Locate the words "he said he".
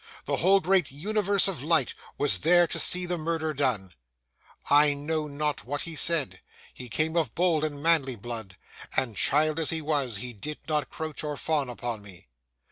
5.81-6.89